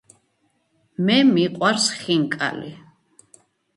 [1.05, 2.71] მე მიყვარს ხინკალი